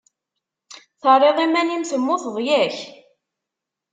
[1.01, 2.77] Terriḍ iman-im temmuteḍ yak?